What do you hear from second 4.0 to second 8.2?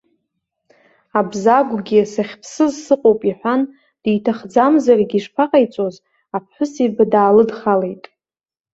диҭахӡамзаргьы, ишԥаҟаиҵоз, аԥҳәысеиба даалыдхалеит.